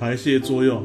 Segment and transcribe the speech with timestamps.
[0.00, 0.82] 排泄作用。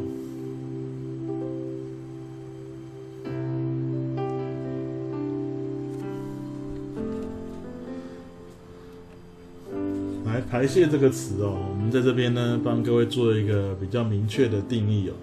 [10.26, 15.14] 来，排泄这个词哦，我们在这边呢，帮各位做一个比较明确的定义哦。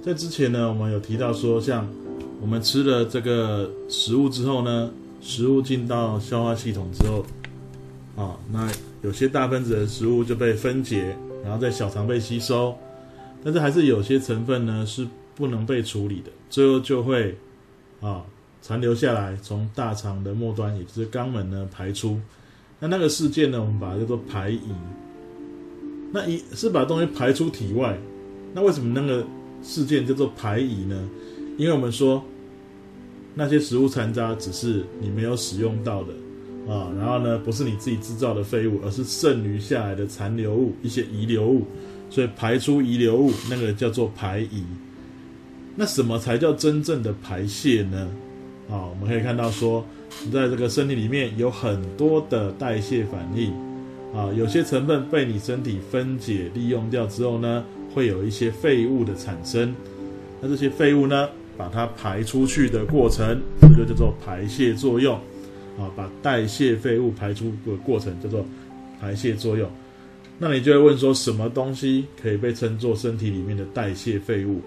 [0.00, 1.88] 在之前呢，我们有提到说，像
[2.40, 7.26] 我们吃了这个食物之后呢，食物进到消化系统之后，
[8.14, 8.70] 啊，那
[9.02, 12.76] 有些大分子的食物就被分解，然后在小肠被吸收，
[13.44, 17.36] 但是还是有些成分呢是不能被处理的，最后就会
[18.00, 18.24] 啊
[18.60, 22.20] 残留下来，从大肠的末端，也就是肛门呢排出。
[22.80, 24.60] 那那个事件呢，我们把它叫做排遗。
[26.10, 27.98] 那一是把东西排出体外，
[28.54, 29.26] 那为什么那个
[29.62, 31.08] 事件叫做排遗呢？
[31.58, 32.24] 因为我们说
[33.34, 36.12] 那些食物残渣只是你没有使用到的
[36.72, 41.64] 啊，然后呢不是你自己制造的废物，而是剩余下来的残留物，一些遗留物，
[42.10, 44.64] 所以排出遗留物那个叫做排遗。
[45.76, 48.08] 那什么才叫真正的排泄呢？
[48.68, 49.84] 啊，我们可以看到说。
[50.32, 53.52] 在这个身体里面有很多的代谢反应，
[54.14, 57.62] 啊，有些成分被你身体分解利用掉之后呢，
[57.94, 59.72] 会有一些废物的产生。
[60.40, 65.14] 那这些废物呢，把它排出去的过程，这就叫做排泄作用。
[65.78, 68.44] 啊，把代谢废物排出的过程叫做
[68.98, 69.70] 排泄作用。
[70.38, 74.60] 那你就会问说，什么东西可以被称作身体里面的代谢废物？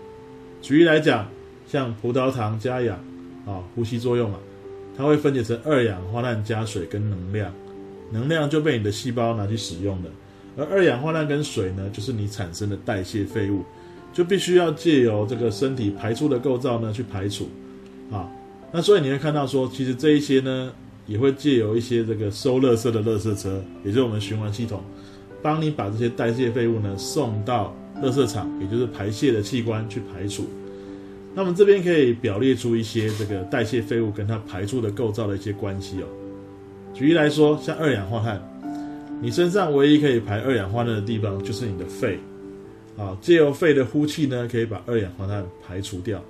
[0.61, 1.27] 举例来讲，
[1.67, 2.97] 像葡萄糖加氧，
[3.45, 4.37] 啊，呼吸作用嘛。
[4.97, 7.51] 它会分解成二氧化碳加水跟能量，
[8.11, 10.09] 能量就被你的细胞拿去使用了，
[10.57, 13.63] 而二氧化碳跟水呢，就是你产生的代谢废物，
[14.11, 17.47] 就必须要借由这个身体排出的构造呢去排除，
[18.11, 18.29] 啊，
[18.71, 20.71] 那所以你会看到说，其实这一些呢，
[21.07, 24.83] 也会借由一些这个收垃圾的垃圾车，也就是我们循环系统，
[25.41, 30.45] 帮你把这些代谢废物呢送到垃圾场，也就是排泄的器官去排除。
[31.33, 36.05] 那么这边可以表列出一些这个代谢废物跟它排出的构造的一些关系哦。
[36.93, 38.41] 举例来说，像二氧化碳，
[39.21, 42.19] 你身上唯一可以排二氧化碳的地方就是你的肺，
[42.97, 46.21] 啊，借由肺的呼气呢，可以把二氧化碳排除掉。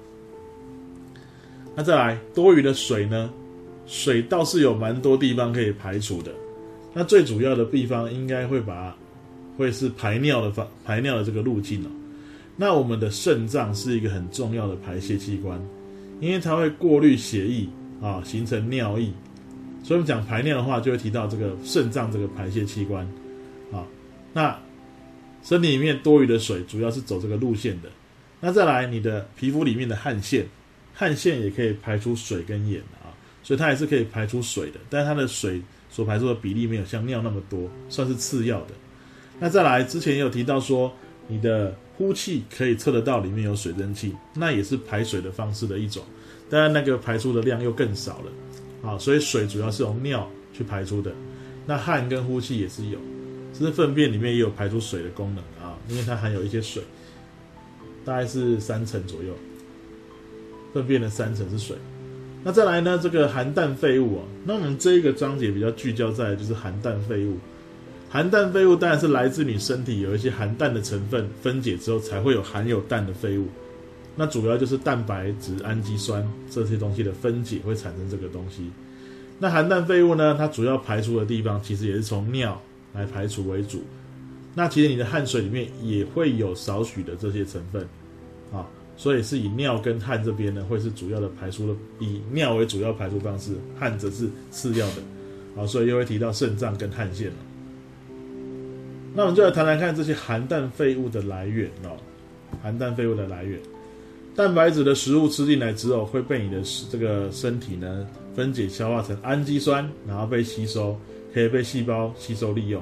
[1.76, 3.30] 那再来多余的水呢？
[3.88, 6.32] 水倒是有蛮多地方可以排除的，
[6.94, 8.96] 那最主要的地方应该会把
[9.58, 11.88] 会是排尿的方排尿的这个路径哦。
[12.58, 15.60] 那我们的肾脏是一个很重要的排泄器官，
[16.20, 17.68] 因为它会过滤血液
[18.02, 19.12] 啊，形成尿液。
[19.84, 23.04] 所以我们讲排尿的话，就会提到这个肾脏这个排泄器官
[23.72, 23.84] 啊。
[24.32, 24.56] 那
[25.42, 27.90] 身体里面多余的水，主要是走这个路线的。
[28.40, 30.46] 那再来，你的皮肤里面的汗腺，
[30.94, 33.10] 汗腺也可以排出水跟盐啊，
[33.42, 35.60] 所以它也是可以排出水的，但它的水
[35.90, 38.74] 所排出的比例没有像尿那么多，算是次要的。
[39.44, 40.94] 那再来，之前有提到说，
[41.28, 46.04] 你的呼气可以测得到里面有水蒸气，那也是排水的方式的一种，
[46.48, 51.12] 当然那个排出的量又更少了，啊，所以水主要是用尿去排出的，
[51.66, 53.00] 那汗跟呼气也是有，
[53.52, 56.84] 只是粪便里面也有排出水的功能啊，因为它含有一些水，
[58.06, 59.34] 大概是三成左右，
[60.72, 61.76] 粪便的三成是水，
[62.44, 67.40] 那再来呢，这个含氮废物啊，那我们这一个章节比较聚焦在就是含氮废物。
[68.12, 73.48] 含氮废物当然是来自你身体有一些含氮的成分分解之后才会有含有氮的废物，
[74.18, 78.70] 那主要就是蛋白质、氨基酸这些东西的分解会产生这个东西。
[79.40, 82.62] 那含氮废物呢，它主要排出的地方其实也是从尿
[82.94, 83.82] 来排除为主。
[84.54, 87.82] 那其实你的汗水里面也会有少许的这些成分，
[88.52, 88.68] 啊，
[88.98, 97.36] 所以是以尿跟汗这边呢会是主要的排出的，以尿为主要排出方式，汗则是次要的，啊，所以又会提到肾脏跟汗腺了。
[99.14, 101.98] 那我们就来谈谈看这些含氮废物的来源哦。
[102.62, 103.60] 含氮废物的来源，
[104.36, 106.62] 蛋白质的食物吃进来之后，会被你的
[106.92, 108.06] 这个身体呢
[108.36, 110.98] 分解消化成氨基酸，然后被吸收，
[111.34, 112.82] 可以被细胞吸收利用。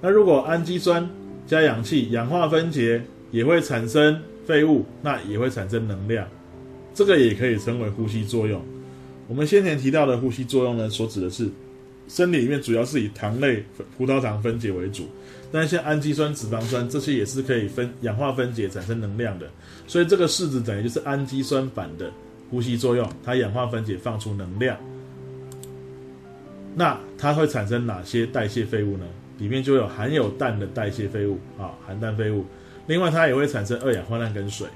[0.00, 1.08] 那如果氨基酸
[1.46, 6.28] 加氧气氧化分解，也会产生废物，那也会产生能量，
[6.94, 8.62] 这个也可以称为呼吸作用。
[9.28, 11.48] 我们先前提到的呼吸作用呢，所指的是
[12.08, 13.64] 生理里面主要是以糖类
[13.96, 15.08] 葡萄糖分解为主。
[15.50, 19.50] 但像氨基酸、脂肪酸这些也是可以分氧化分解产生能量的，
[19.86, 22.10] 所以这个式子等于就是氨基酸版的
[22.50, 24.76] 呼吸作用，它氧化分解放出能量。
[26.74, 29.04] 那它会产生哪些代谢废物呢？
[29.38, 32.46] 里面就有含有氮的代谢废物啊，含氮废物。
[32.86, 34.66] 另外它也会产生二氧化碳跟水。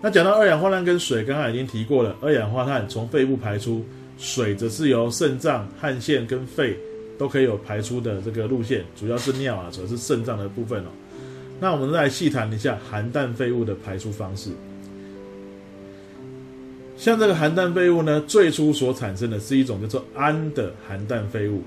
[0.00, 3.84] 那讲到二氧化碳跟水，刚刚已经提过了，二氧化碳从肺部排出，
[4.18, 6.76] 水则是由肾脏、汗腺跟肺。
[7.18, 10.88] 都可以有排出的这个路线，主要是尿啊，主要是肾脏的部分哦。
[11.58, 14.50] 那我们再来细谈一下含氮废物的排出方式。
[16.94, 21.62] 像这个含氮废物呢，最初所产生的是一种叫做氨的含氮废物，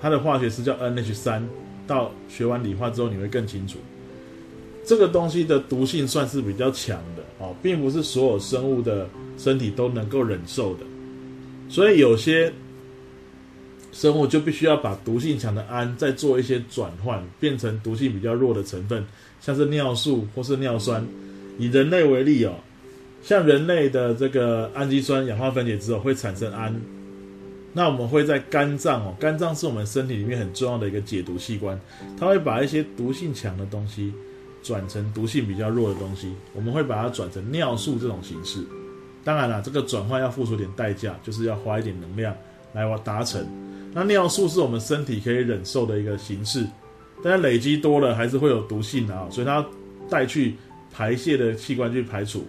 [0.00, 1.44] 它的化学式叫 NH 三。
[1.84, 3.78] 到学完理化之后，你会更清楚，
[4.86, 10.84] 这个东西的毒性算是比较强的哦，并不是所有生物的身体都能够忍受的，
[11.72, 12.52] 所以有些
[13.92, 19.02] 生物就必须要把毒性强的氨再做一些转换，变成毒性比较弱的成分，
[19.40, 21.02] 像是尿素或是尿酸。
[21.58, 22.52] 以人类为例哦。
[23.22, 26.78] 像人类的这个氨基酸氧化分解之后会产生氨，
[27.72, 31.80] 那我们会在肝脏哦，肝脏是我们身体里面很重要的一个解毒器官，
[32.20, 34.12] 它会把一些毒性强的东西
[34.62, 38.60] 转成毒性比较弱的东西，我们会把它转成尿素这种形式。
[39.24, 42.34] 当然了，这个转换要付出点代价，就是要花一点能量
[42.72, 43.46] 来达成。
[43.94, 46.66] 那尿素是我们身体可以忍受的一个形式，
[47.22, 49.64] 但是累积多了还是会有毒性的啊，所以它
[50.08, 50.56] 带去
[50.90, 52.46] 排泄的器官去排除。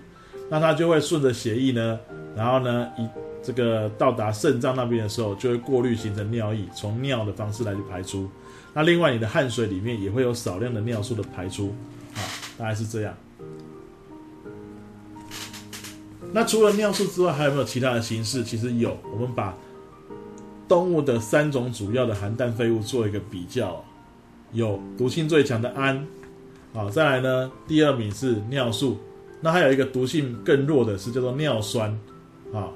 [0.50, 2.00] 那它就会顺着血液呢，
[2.36, 3.08] 然后呢，一
[3.44, 8.30] 这个到达肾脏那边的时候，就会过滤形成尿液，从尿的方式来去排出。
[8.74, 11.76] 那另外，你的汗水里面也会有少量的尿素的排出，
[12.16, 12.20] 啊，
[12.58, 13.14] 大概是这样。
[16.34, 18.44] 那除了尿素之外，还有没有其他的形式？
[18.44, 19.56] 其实有，我们把
[20.68, 23.86] 动物的三种主要的含氮废物做一个比较，
[24.52, 26.04] 有毒性最强的氨，
[26.74, 28.98] 好，再来呢，第二名是尿素。
[29.42, 31.92] 那还有一个毒性更弱的是叫做尿酸，
[32.52, 32.72] 啊，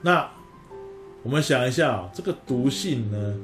[0.00, 0.28] 那
[1.22, 3.34] 我们想一下，这个毒性呢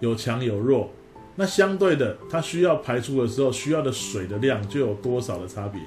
[0.00, 0.90] 有强有弱，
[1.36, 5.80] 那相对的，它需要排出的时候需要的水的量就有多少的差别？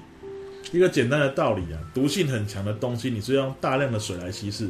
[0.72, 4.70] 一个简单的道理啊，毒性很强的东西，你是要用大量的水来稀释，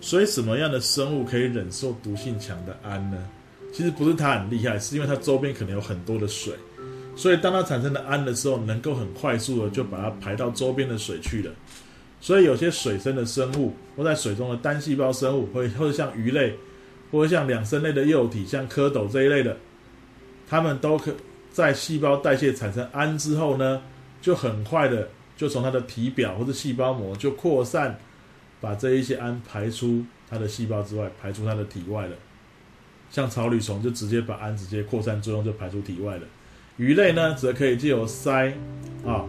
[0.00, 3.18] 所以什么样的生物可以忍受毒性强的氨呢？
[3.72, 6.54] 其实不是它很厉害，是因为它周边可能有很多的水。
[7.16, 11.50] 所以，当它产生的氨的时候，能够很快速的就把它排到周边的水去了。
[12.20, 16.54] 所以，有些水生的生物或在水中的单细胞生物，或或者像鱼类，
[17.10, 19.56] 或者像两生类的幼体，像蝌蚪这一类的，
[20.48, 21.10] 它们都可
[21.50, 23.82] 在细胞代谢产生氨之后呢，
[24.20, 27.98] 就很快的就从它的体表或者细胞膜就扩散，
[28.60, 32.16] 把这一些氨排出它的细胞之外，排出它的体外了。
[33.10, 36.22] 像草履虫就直接把氨直接扩散作用就排出体外了。
[36.76, 38.52] 鱼类呢，则可以借由鳃，
[39.04, 39.24] 啊，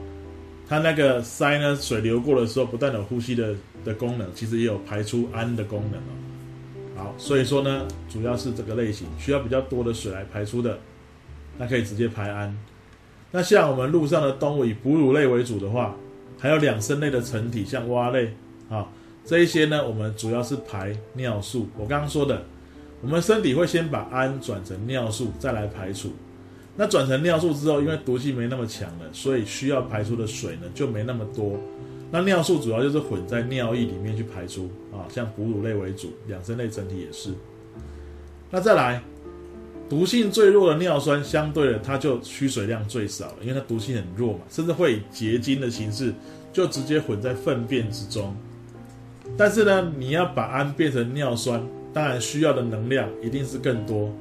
[0.67, 3.53] 它那个鳃呢，水流过的时候，不但有呼吸的
[3.85, 6.13] 的功能，其实也有排出氨的功能哦。
[6.95, 10.79] 好，所以说呢，主要是这个类型需要比较多的水来排出的，
[11.57, 12.57] 那可以直接排氨。
[13.31, 15.95] 那像我们陆上的动物，以哺乳类为主的话，
[16.39, 18.33] 还有两生类的成体，像蛙类
[18.69, 18.87] 啊，
[19.25, 21.67] 这一些呢，我们主要是排尿素。
[21.77, 22.43] 我刚刚说的，
[23.01, 26.11] 我们身体会先把氨转成尿素，再来排除。
[26.77, 31.59] 那转成尿素之后，因为毒性没那么强了，所以需要排出的水呢就没那么多。
[32.09, 37.31] 那尿素主要就是混在尿液里面去排出啊，像哺乳类为主，两生类整体也是。
[38.49, 39.03] 那再来，
[39.89, 46.13] 毒性最弱的尿酸，相对的它就需水量最少了，因为它毒性很弱嘛，甚至会以结晶的形式
[46.51, 48.35] 就直接混在粪便之中。
[49.37, 54.13] 但是呢，你要把氨变成尿酸，当然需要的能量一定是更多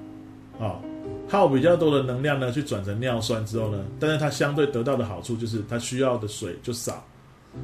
[0.60, 0.80] 啊。
[1.28, 7.04] 耗比较多的能量呢，去转成尿酸之后呢，但是它相对得到的好处就是它需要的水就少，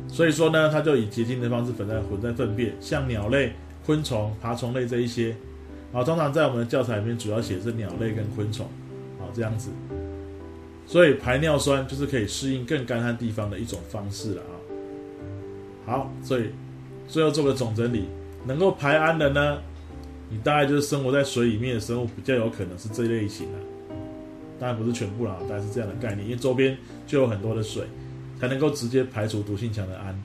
[0.08, 3.52] 所以说呢，它就以结晶的方式混在混在粪便，像鸟类、
[3.86, 5.36] 昆虫、爬虫类这一些，
[5.92, 8.66] 啊，通常在我们的教材里面主要写是鸟类跟昆虫，
[9.20, 9.70] 啊，这样子，
[10.86, 14.54] 所以排尿酸就是可以适应更干旱地方的一种方式了啊。
[15.84, 16.50] 好，所以
[17.08, 18.06] 最后做个总整理，
[18.46, 19.58] 能够排氨的呢。
[20.30, 23.58] 你大概就是生活在水里面的生物，比较有可能是这类型的，
[24.58, 26.74] 当然不是全部啦，大概是这样的概念，因为周边
[27.06, 27.84] 就有很多的水，
[28.40, 30.18] 才能够直接排除毒性强的氨。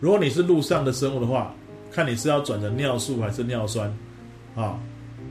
[0.00, 1.54] 如果你是陆上的生物的话，
[1.92, 3.94] 看你是要转成尿素还是尿酸，
[4.56, 4.80] 啊，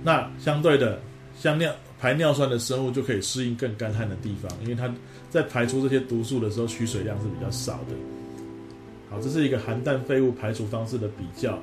[0.04, 1.00] 那相对的，
[1.38, 4.90] 像尿排尿酸的生物就可以适应更干旱的地方，因为它
[5.30, 7.96] 在排出这些毒素的时候，取水量是比较少的。
[9.10, 11.60] 好，这是一个含氮废物排除方式的比较。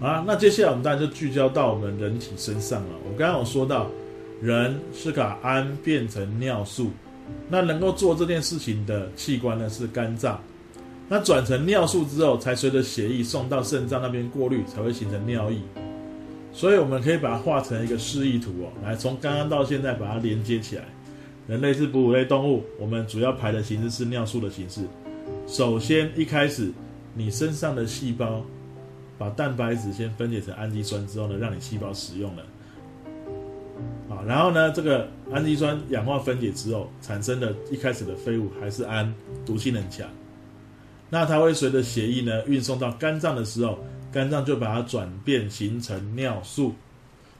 [0.00, 2.88] 啊，那接下来我们当然就聚焦到我们人体身上了。
[3.04, 3.90] 我刚刚有说到，
[4.40, 6.92] 人是把氨变成尿素，
[7.48, 10.40] 那能够做这件事情的器官呢是肝脏。
[11.08, 15.58] 那转成尿素之后，才随着血液送到肾脏那边过滤，才会形成尿液。
[16.52, 20.84] 所以我们可以把它画成一个示意图哦，来从刚刚到现在把它连接起来。
[21.46, 24.82] 人类是哺乳类动物，我们主要排的形式是尿素的形式。
[25.46, 26.72] 首先一开始，
[27.14, 28.44] 你身上的细胞。
[29.18, 32.42] 把蛋白质先分解成氨基酸之后呢，让你细胞使用了。
[34.08, 40.08] 啊，然后呢，这个氨基酸氧化分解之后产生的一开始的废物还是氨，毒性很强。
[41.10, 43.78] 那它会随着血液呢运送到肝脏的时候，
[44.12, 46.74] 肝脏就把它转变形成尿素。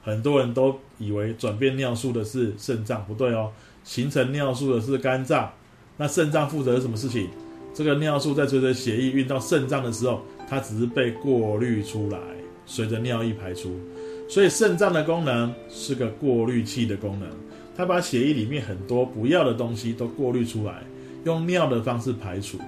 [0.01, 3.51] 很多人都以为转变尿素的是肾脏，不对哦，
[3.83, 5.51] 形成尿素的是肝脏。
[5.97, 7.29] 那肾脏负责什么事情？
[7.73, 12.17] 这个尿素在随着血液运到肾脏的时候，它只是被过滤出来，
[12.65, 13.79] 随着尿液排出。
[14.29, 17.27] 所以肾脏的功能是个过滤器的功能，
[17.75, 20.83] 它把血液里面很多不要的东西都过滤出来，
[21.25, 22.59] 用尿的方式排除。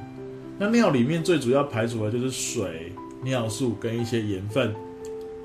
[0.57, 2.91] 那尿里面最主要排除的就是水、
[3.23, 4.73] 尿素跟一些盐分。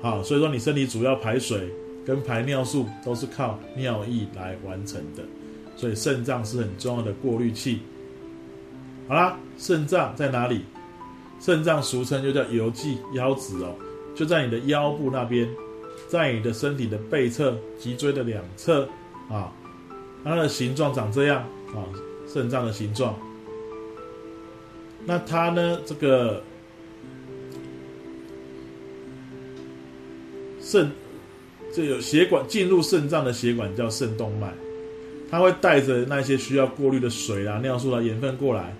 [0.01, 1.69] 好，所以说你身体主要排水
[2.03, 5.23] 跟排尿素都是靠尿液来完成的。
[5.75, 7.79] 所以肾脏是很重要的过滤器。
[9.07, 10.61] 好啦，肾脏在哪里？
[11.39, 13.75] 肾脏俗称就叫邮寄腰子哦，
[14.15, 15.47] 就在你的腰部那边，
[16.07, 18.87] 在你的身体的背侧、脊椎的两侧
[19.29, 19.51] 啊。
[20.23, 21.41] 它的形状长这样
[21.73, 21.87] 啊，
[22.27, 23.17] 肾脏的形状。
[25.05, 26.43] 那它呢，这个
[30.59, 30.91] 肾
[31.73, 34.53] 这有血管进入肾脏的血管叫肾动脉。
[35.31, 38.75] 它会带着那些需要过滤的水啊、尿素啊、盐分过来，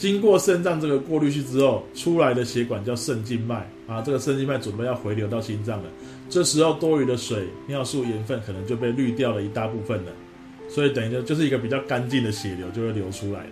[0.00, 4.00] 经过肾脏这个过滤器之后，出来的血管叫肾静脉啊。
[4.00, 5.84] 这个肾静脉准备要回流到心脏了，
[6.30, 10.12] 这时候多余的水、尿素、盐分可能就被滤掉了一大部分了，
[10.70, 13.50] 所以等于就就是一个比较干净的血流就会流出来了。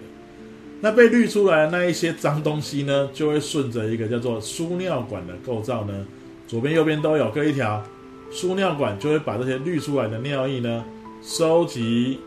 [0.80, 6.06] 那被滤出来的那一些脏东西呢，就会顺着一个叫做输尿管的构造呢，
[6.46, 7.84] 左边右边都有各一条，
[8.30, 10.82] 输尿管就会把这些滤出来的尿液呢
[11.22, 12.20] 收集。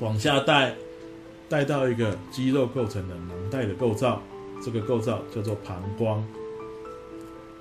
[0.00, 0.74] 往下带，
[1.48, 4.22] 带到一个肌肉构成的囊袋的构造，
[4.62, 6.24] 这个构造叫做膀胱。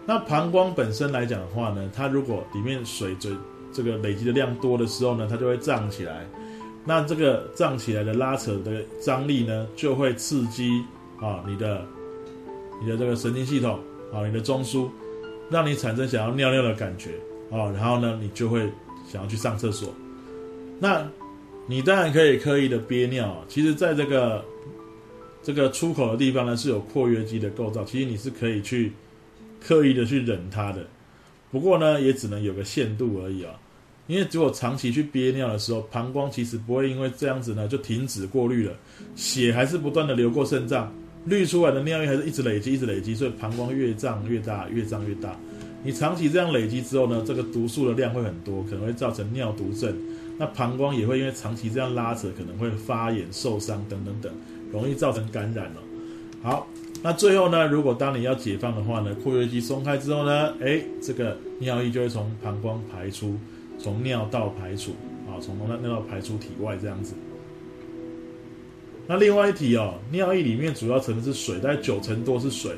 [0.05, 3.29] 那膀胱本身来讲的话呢，它如果里面水这
[3.73, 6.25] 这个累积的量多的时候呢，它就会胀起来。
[6.85, 10.81] 那这个胀起来的拉扯的张力呢，就会刺激
[11.19, 11.85] 啊你的
[12.81, 13.79] 你的这个神经系统
[14.13, 14.87] 啊，你的中枢，
[15.49, 17.11] 让你产生想要尿尿的感觉
[17.51, 18.71] 啊，然后呢，你就会
[19.05, 19.93] 想要去上厕所。
[20.79, 21.05] 那
[21.69, 24.43] 你当然可以刻意的憋尿，其实在这个
[25.43, 28.93] 这个出口的地方呢是有括约肌的构造，其实你是可以去
[29.61, 30.87] 刻意的去忍它的，
[31.51, 33.53] 不过呢也只能有个限度而已啊，
[34.07, 38.73] 因为如果长期去憋尿的时候，膀胱其实不会因为这样子呢就停止过滤了，
[39.17, 40.89] 血还是不断的流过肾脏，
[41.25, 45.37] 滤出来的尿液还是一直累积一直累积，所以膀胱越胀越大，越胀越大。
[45.83, 49.93] 你长期这样累积之后呢，这个毒素的量会很多，可能会造成尿毒症。
[50.37, 54.31] 那膀胱也会因为长期这样拉扯，可能会发炎、受伤等等等，
[54.71, 55.81] 容易造成感染了。
[56.43, 56.67] 好，
[57.01, 63.35] 那最后呢，如果当你要解放的话呢，括约肌松开之后呢，哎，这个尿液就会从膀胱排出，
[63.79, 64.91] 从尿道排出，
[65.27, 67.15] 啊，从尿尿道排出体外这样子。
[69.07, 72.73] 那另外一题哦，尿液里面主要成分是水，大概九成多是水，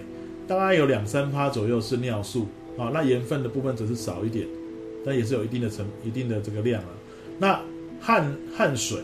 [0.47, 2.47] 大概有两三趴左右是尿素，
[2.77, 4.47] 啊，那盐分的部分则是少一点，
[5.03, 6.89] 但也是有一定的成一定的这个量啊。
[7.41, 7.57] 那
[8.01, 8.99] 汗汗水，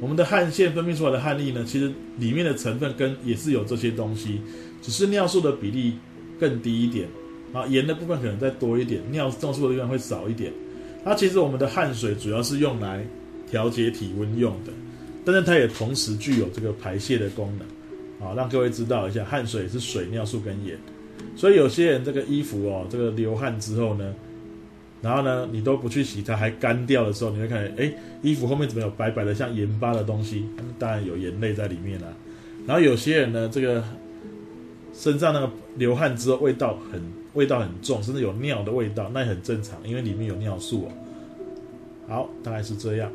[0.00, 4.40] 我们的汗腺分泌出来的汗液呢，其实里面的成分跟也是有这些东西，
[4.80, 5.94] 只是尿素的比例
[6.38, 7.08] 更低一点
[7.52, 10.52] 啊，盐的部分可能再多一点，尿尿素的地方会少一点。
[11.04, 13.04] 那其实我们的汗水主要是用来
[13.50, 14.72] 调节体温用的，
[15.24, 20.78] 但是它也同时具有这个排泄的功能啊，让各位知道一下，汗水是水、尿素跟盐，
[21.34, 24.14] 所以有些人这个衣服哦，这个流汗之后呢。
[25.00, 30.44] 然后呢，你都不去洗它，还干掉的时候，你会看见，哎，衣服后面怎么有白白的像盐巴的东西？
[30.76, 32.08] 当然有盐类在里面啦。
[32.66, 33.82] 然后有些人呢，这个
[34.92, 37.00] 身上那个流汗之后味道很
[37.34, 40.92] 味道很重，甚至有尿的味道，那也很正常，因为里面有尿素哦。
[42.08, 43.08] 好，大概是这样。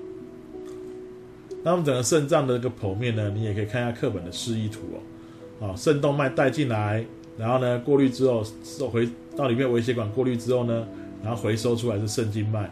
[1.63, 4.79] 那我们整个肾脏的这个剖面呢，你也可以看一下课本的示意图
[5.59, 5.67] 哦。
[5.67, 7.05] 啊，肾动脉带进来，
[7.37, 8.41] 然后呢过滤之后，
[8.89, 10.87] 回到里面微血管过滤之后呢。
[11.23, 12.69] 然后回收出来是肾静脉，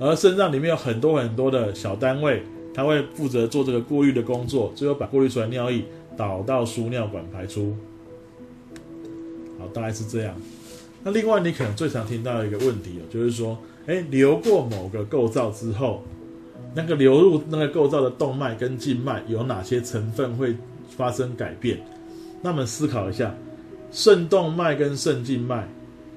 [0.00, 2.42] 而肾脏里面有很多很多的小单位，
[2.74, 5.84] 它会负责做这个过滤的工作，最后把过滤出来尿液
[6.16, 7.76] 导到输尿管排出。
[9.60, 10.34] 好，大概是这样。
[11.04, 16.02] 那另外你可能最常听到一个问题哦，就是说，哎，流过某个构造之后，
[16.74, 20.56] 那个流入那个构造的动脉跟静脉有哪些成分会
[20.96, 21.80] 发生改变？
[22.40, 23.32] 那么思考一下，
[23.92, 25.68] 肾动脉跟肾静脉。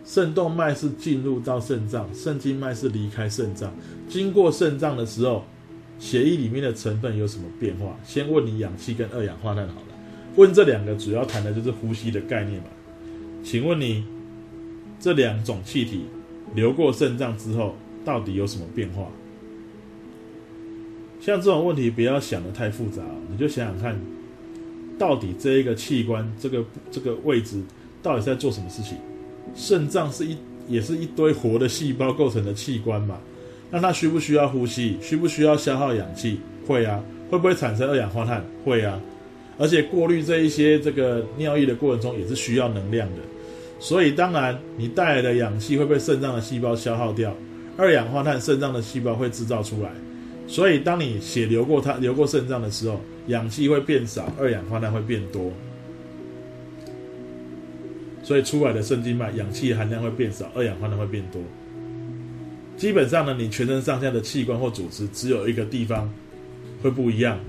[0.06, 3.74] 肾动脉是进入到肾脏，肾静脉是离开肾脏。
[4.08, 5.44] 经过肾脏的时候，
[5.98, 7.98] 血液里面的成分有什么变化？
[8.06, 9.88] 先问你氧气跟二氧化碳好了。
[10.36, 12.68] 问这两个主要谈的就是呼吸的概念嘛？
[13.44, 14.06] 请问你
[15.00, 16.02] 这两种气体
[16.54, 19.08] 流过肾脏之后，到底有什么变化？
[21.20, 24.00] 像这种问题，不要想的太复杂，你就想想看，
[25.00, 27.64] 到底这一个器官，这个这个位置，
[28.04, 28.98] 到底在做什么事情？
[29.54, 30.38] 肾脏是一
[30.68, 33.20] 也是一堆活的细胞构成的器官嘛？
[33.70, 34.98] 那它需不需要呼吸？
[35.02, 36.40] 需不需要消耗氧气？
[36.66, 37.04] 会啊。
[37.30, 38.46] 会不会产生二氧化碳？
[38.64, 39.02] 会啊。
[39.58, 43.18] 而且过滤这一些这个尿液的过程中，也是需要能量的。
[43.80, 47.36] 所以当然，你带来的氧气会被肾脏的细胞消耗掉，
[47.78, 49.92] 二氧化碳肾脏的细胞会制造出来。
[50.48, 55.52] 所以当你血流过它流过肾脏的时候，氧气会变少，二氧化碳会变多。
[58.26, 61.40] 所以出来的肾静脉氧气含量会变少，二氧化碳会变多。
[62.76, 66.12] 基本上呢，你全身上下的器官或组织只有一个地方
[66.82, 67.40] 会不一样，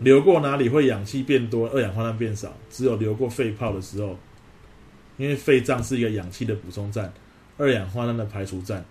[0.00, 4.18] 流过哪里会氧气变多，二氧化碳变少，只有流过肺泡的时候。
[5.18, 7.12] 因为肺脏是一个氧气的补充站，
[7.56, 8.84] 二氧化碳的排除站。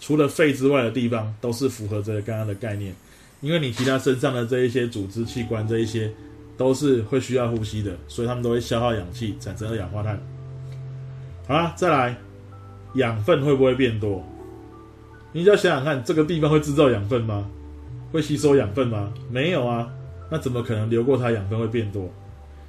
[0.00, 2.92] 除了肺之外的地方，都是符合这个刚刚的概念。
[3.40, 6.12] 因为你其他身上的这一些组织器官，这一些
[6.56, 10.20] 都是会需要呼吸的，所以他们都会消耗氧气，产生二氧化碳。
[11.52, 12.16] 好了，再来，
[12.94, 14.24] 养分会不会变多？
[15.32, 17.46] 你只要想想看，这个地方会制造养分吗？
[18.10, 19.12] 会吸收养分吗？
[19.30, 19.86] 没有啊，
[20.30, 22.10] 那怎么可能流过它养分会变多？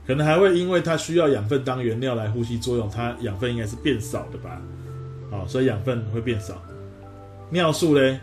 [0.06, 4.62] 可能还会因为它需要养分当原料来呼吸作用，它养分应该是变少的吧？
[5.32, 6.62] 好，所以养分会变少。
[7.52, 8.20] 尿素嘞？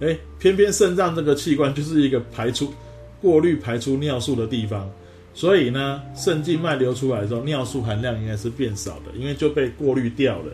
[0.00, 2.72] 哎，偏偏肾脏这个器官就是一个排出、
[3.20, 4.90] 过滤排出尿素的地方，
[5.32, 10.52] 所以呢，肾静脉流出来的时候，尿素含量应该是变少的，因为就被过滤掉了。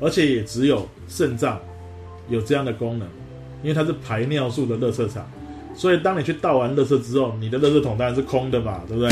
[0.00, 1.60] 而且也只有肾脏
[2.28, 3.08] 有这样的功能，
[3.62, 5.30] 因为它是排尿素的热色场。
[5.74, 9.10] 所以，当你去倒完垃圾之后，你的垃圾桶当然是空的嘛，对不对？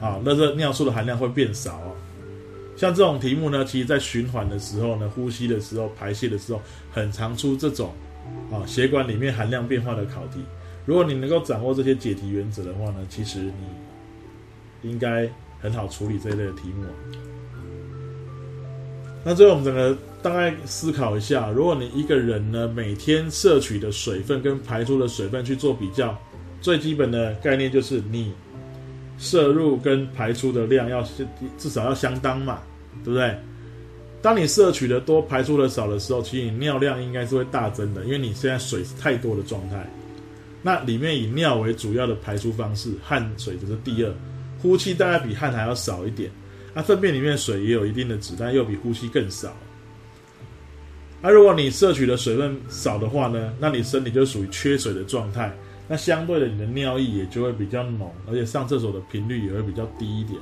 [0.00, 1.74] 啊，垃圾尿素的含量会变少。
[1.74, 1.94] 哦
[2.76, 7.92] 像这种题目呢，其实在循环的时候呢，呼吸的时候、排泄的时候，很常出这种
[8.52, 10.38] 啊血管里面含量变化的考题。
[10.86, 13.52] 如果你能够掌握这些解题原则的话呢，其实你
[14.82, 15.28] 应该
[15.60, 16.84] 很好处理这一类的题目。
[19.24, 26.16] 那最后我们整个大概思考一下，如果你一个人呢每天摄取的水分跟排出的水分去做比较，
[26.60, 28.32] 最基本的概念就是你
[29.18, 31.02] 摄入跟排出的量要
[31.58, 32.60] 至少要相当嘛，
[33.04, 33.36] 对不对？
[34.22, 39.88] 当你摄取的多，排出的少的时候，其实你尿量应该是会大增的，因为你现在水是太多的状态。
[40.62, 44.12] 那里面以尿为主要的排出方式，汗水则是第二，
[44.60, 46.30] 呼气大概比汗还要少一点。
[46.74, 49.52] 那粪便里面水也有一定的质，但又比呼吸更少。
[51.20, 55.52] 那如果你摄取的水分少的话呢，那你身体就属于缺水的状态。
[55.88, 60.38] 那相对的，你的尿液也就会比较浓，而且上厕所的频率也会比较低一点。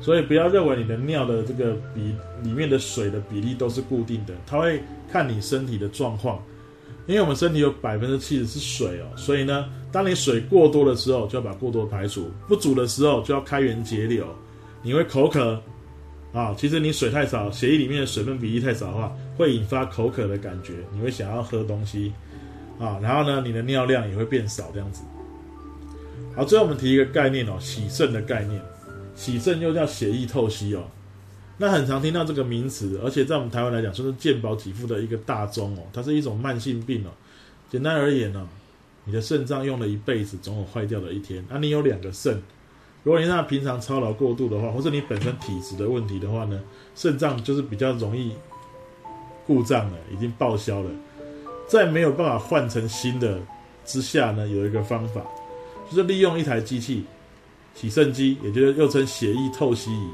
[0.00, 4.82] 所以不要认为你的尿的这个比里面的水的比例都是固定的，它会
[5.12, 6.42] 看你身体的状况。
[7.10, 14.24] 因为我们身体有百分之七十是水哦，所以呢，当你水过多的时候，就要把过多排除；不足的时候，就要开源节流。
[14.80, 15.60] 你会口渴
[16.32, 16.54] 啊？
[16.56, 20.74] 其实你水太少，血液里面的水分比例太少的话，会引发口渴的感觉。
[20.92, 22.12] 你会想要喝东西
[22.78, 25.02] 啊，然后呢，你的尿量也会变少，这样子。
[26.36, 28.62] 好，最后我们提一个概念哦，洗肾的概念。
[29.16, 30.84] 洗肾又叫血液透析哦。
[31.62, 35.82] 那很常听到这个名词，而且在我们台湾来讲，说是健保给付的一个大宗哦。
[35.92, 37.10] 它是一种慢性病哦。
[37.68, 38.48] 简单而言呢，
[39.04, 41.44] 你的肾脏用了一辈子，总有坏掉的一天。
[41.50, 42.42] 啊，你有两个肾。
[43.02, 46.58] 如果你那平常操劳过度的话，或者你本身体质的问题的话呢，
[46.94, 48.32] 肾脏就是比较容易
[49.46, 50.90] 故障了，已经报销了，
[51.68, 53.38] 在没有办法换成新的
[53.84, 55.22] 之下呢，有一个方法，
[55.90, 57.04] 就是利用一台机器
[57.74, 60.08] 洗肾机，也就是又称血液透析仪，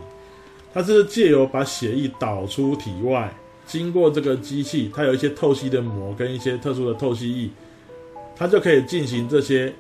[0.77, 3.35] 它是借由把血液导出体外，
[3.67, 7.51] 经过这个机器，它有一些透析的膜跟一些特殊的透析液，
[8.37, 9.73] 它就可以进行这些。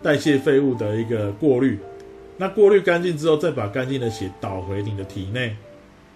[0.00, 1.76] 代谢废物的一个过滤，
[2.36, 5.56] 那过滤干净之后，再把干净的血导回你的体内，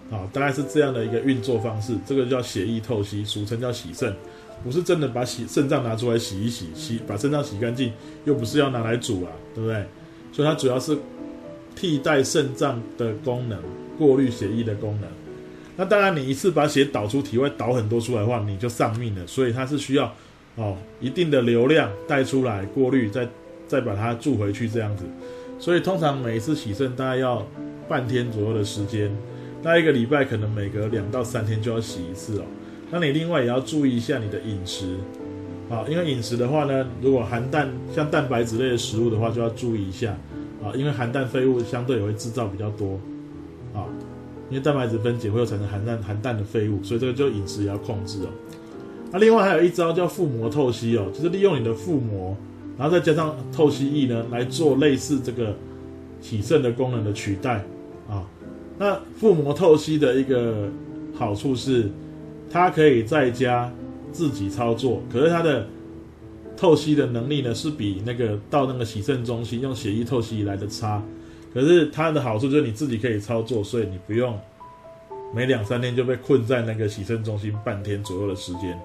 [0.09, 1.97] 啊，大概是这样的一个运作方式。
[2.05, 4.15] 这个叫血液透析，俗称叫洗肾，
[4.63, 7.91] 不是真的把洗肾脏拿出来洗一洗，洗把肾脏洗干净，
[8.23, 9.85] 又不是要拿来煮啊，对不对？
[10.31, 10.97] 所以它主要是
[11.77, 13.59] 替代肾脏的功能，
[13.97, 15.09] 过滤血液的功能。
[15.75, 19.27] 那当然，你一次把血导出体外，导很多出来的话，你就丧命了。
[19.27, 20.13] 所以它是需要
[20.55, 23.27] 哦一定的流量带出来过滤，再。
[23.67, 25.03] 再把它注回去，这样子，
[25.59, 27.45] 所以通常每一次洗肾大概要
[27.85, 29.11] 半天左右的时间，
[29.61, 32.45] 那一个礼拜可能每隔两到三天就要洗一次哦。
[32.89, 34.95] 那你另外也要注意一下你的饮食，
[35.69, 40.15] 啊，因为饮食的话呢，如果含蛋像蛋白质类的食物的话，就要注意一下，
[40.67, 42.99] 啊，因为含氮废物相对也会制造比较多，
[43.73, 43.85] 啊，
[44.49, 48.27] 因为蛋白质分解会产生含氮含氮的废物，所以这个就饮食也要控制哦。
[49.11, 52.35] 那另外还有一招叫腹膜透析哦，就是利用你的腹膜，
[52.77, 55.55] 然后再加上透析液呢来做类似这个
[56.19, 57.63] 洗肾的功能的取代
[58.09, 58.27] 啊。
[58.77, 60.69] 那腹膜透析的一个
[61.13, 61.89] 好处是，
[62.49, 63.71] 它可以在家
[64.11, 65.65] 自己操作，可是它的
[66.57, 71.01] 透析的能力呢是比那个到那个洗肾中心用血液透析来的差。
[71.53, 74.37] 可是它的好处就是你自己可以操作，所以你不用
[75.33, 78.77] 每两三天就被困在那个洗肾中心半天左右的时间。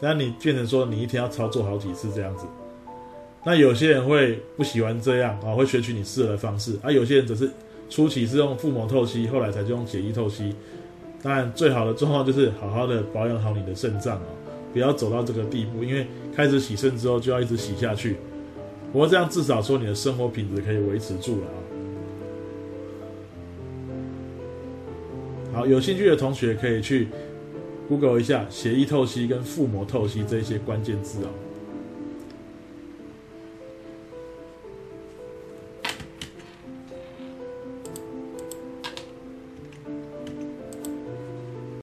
[0.00, 2.46] 但你变成说你一天要操作好几次这样子，
[3.44, 6.90] 那有些人会不喜欢这样啊，会选取你适合的方式啊。
[6.90, 7.50] 有些人只是
[7.90, 10.54] 初期是用腹膜透析，后来才用血液透析。
[11.20, 14.26] 当然，最好的状况就是好好的保养好你的肾脏啊，
[14.72, 18.16] 不要走到这个地步，因为开始洗肾之后就要一直洗下去。
[18.92, 21.56] 不过这样至少说你的生活品质可以维持住了啊。
[25.52, 27.08] 好，有兴趣的同学可以去
[27.88, 31.30] Google 一下血液透析跟腹膜透析这一些关键字啊。